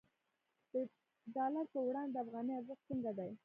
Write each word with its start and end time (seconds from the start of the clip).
د 0.71 0.75
ډالر 1.35 1.65
پر 1.73 1.81
وړاندې 1.87 2.13
د 2.13 2.17
افغانۍ 2.23 2.53
ارزښت 2.55 2.83
څنګه 2.89 3.11
دی؟ 3.17 3.31